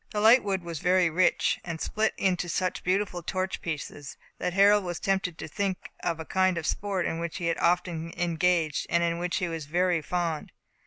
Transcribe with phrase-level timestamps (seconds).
[0.09, 4.83] The light wood was very rich, and split into such beautiful torch pieces, that Harold
[4.83, 8.87] was tempted to think of a kind of sport in which he had often engaged,
[8.89, 10.53] and in which he was very fond.